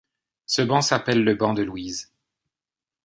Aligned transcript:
Ce 0.47 0.63
banc 0.63 0.81
s’appelle 0.81 1.23
le 1.23 1.35
banc 1.35 1.53
de 1.53 1.61
Louise. 1.61 2.11